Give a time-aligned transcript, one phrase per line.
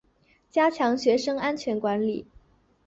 [0.49, 2.25] 加强学生安全管理